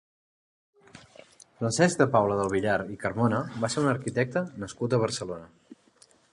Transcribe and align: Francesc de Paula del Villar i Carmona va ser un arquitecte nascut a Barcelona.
Francesc 1.59 1.99
de 2.01 2.07
Paula 2.15 2.39
del 2.41 2.49
Villar 2.55 2.79
i 2.95 2.99
Carmona 3.05 3.45
va 3.65 3.71
ser 3.75 3.83
un 3.85 3.93
arquitecte 3.95 4.45
nascut 4.65 4.97
a 4.99 5.05
Barcelona. 5.07 5.79